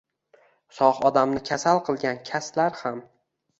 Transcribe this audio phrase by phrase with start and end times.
[0.77, 3.01] Sog’ odamni kasal qilgan kaslar ham.